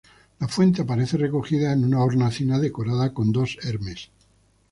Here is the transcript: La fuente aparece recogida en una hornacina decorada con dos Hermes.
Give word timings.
La 0.39 0.47
fuente 0.47 0.81
aparece 0.81 1.15
recogida 1.15 1.71
en 1.71 1.85
una 1.85 1.99
hornacina 2.03 2.57
decorada 2.57 3.13
con 3.13 3.31
dos 3.31 3.59
Hermes. 3.61 4.09